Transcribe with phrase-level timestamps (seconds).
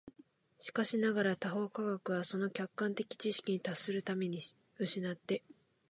[0.57, 4.39] しかしながら他方科学は、その客観的知識に達するために、
[4.79, 5.43] 却って